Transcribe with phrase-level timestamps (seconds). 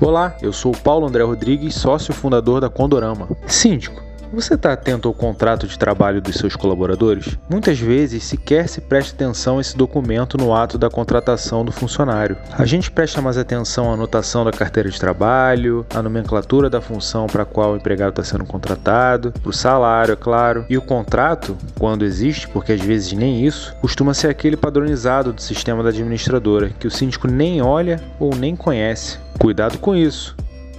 [0.00, 3.28] Olá, eu sou o Paulo André Rodrigues, sócio fundador da Condorama.
[3.48, 4.00] Síndico,
[4.32, 7.38] você está atento ao contrato de trabalho dos seus colaboradores?
[7.48, 12.36] Muitas vezes sequer se presta atenção a esse documento no ato da contratação do funcionário.
[12.52, 17.26] A gente presta mais atenção à anotação da carteira de trabalho, à nomenclatura da função
[17.26, 20.64] para a qual o empregado está sendo contratado, para o salário, é claro.
[20.68, 25.40] E o contrato, quando existe, porque às vezes nem isso, costuma ser aquele padronizado do
[25.40, 29.18] sistema da administradora, que o síndico nem olha ou nem conhece.
[29.38, 30.36] Cuidado com isso.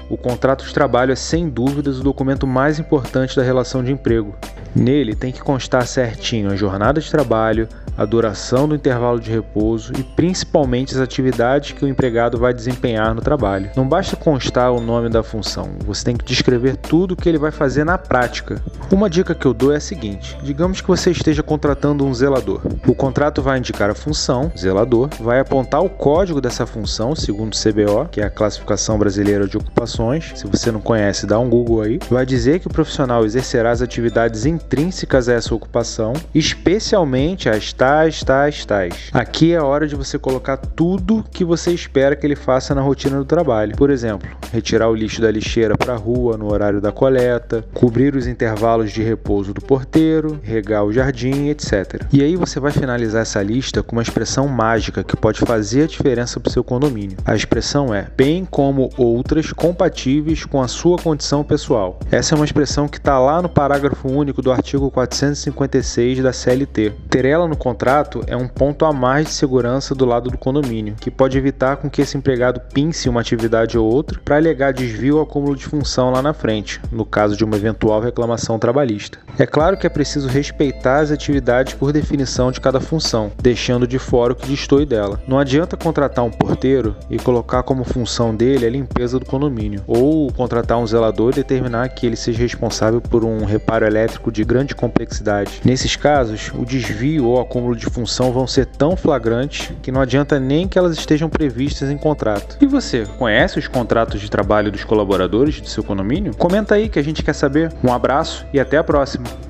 [0.09, 4.35] O contrato de trabalho é sem dúvidas o documento mais importante da relação de emprego.
[4.75, 9.91] Nele tem que constar certinho a jornada de trabalho, a duração do intervalo de repouso
[9.99, 13.71] e principalmente as atividades que o empregado vai desempenhar no trabalho.
[13.75, 17.37] Não basta constar o nome da função, você tem que descrever tudo o que ele
[17.37, 18.63] vai fazer na prática.
[18.89, 22.61] Uma dica que eu dou é a seguinte: digamos que você esteja contratando um zelador.
[22.87, 27.57] O contrato vai indicar a função, zelador, vai apontar o código dessa função, segundo o
[27.57, 30.31] CBO, que é a classificação brasileira de ocupações.
[30.35, 31.99] Se você não conhece, dá um Google aí.
[32.09, 38.23] Vai dizer que o profissional exercerá as atividades intrínsecas a essa ocupação, especialmente as tais,
[38.23, 39.09] tais, tais.
[39.11, 42.81] Aqui é a hora de você colocar tudo que você espera que ele faça na
[42.81, 43.75] rotina do trabalho.
[43.75, 48.15] Por exemplo, retirar o lixo da lixeira para a rua no horário da coleta, cobrir
[48.15, 52.05] os intervalos de repouso do porteiro, regar o jardim, etc.
[52.13, 55.87] E aí você vai finalizar essa lista com uma expressão mágica que pode fazer a
[55.87, 57.17] diferença para o seu condomínio.
[57.25, 61.97] A expressão é bem como outras compatíveis com a sua condição pessoal.
[62.11, 66.93] Essa é uma expressão que está lá no parágrafo único do artigo 456 da CLT.
[67.09, 70.95] Ter ela no contrato é um ponto a mais de segurança do lado do condomínio,
[70.99, 75.17] que pode evitar com que esse empregado pince uma atividade ou outra para alegar desvio
[75.17, 79.19] ou acúmulo de função lá na frente, no caso de uma eventual reclamação trabalhista.
[79.37, 83.99] É claro que é preciso respeitar as atividades por definição de cada função, deixando de
[83.99, 85.21] fora o que destoe dela.
[85.27, 90.33] Não adianta contratar um porteiro e colocar como função dele a limpeza do condomínio, ou
[90.33, 94.73] contratar um zelador e determinar que ele seja responsável por um reparo elétrico de grande
[94.73, 95.61] complexidade.
[95.63, 100.01] Nesses casos, o desvio ou acúmulo acúmulo de função vão ser tão flagrantes que não
[100.01, 102.57] adianta nem que elas estejam previstas em contrato.
[102.61, 106.35] E você, conhece os contratos de trabalho dos colaboradores do seu condomínio?
[106.35, 107.71] Comenta aí que a gente quer saber.
[107.83, 109.48] Um abraço e até a próxima!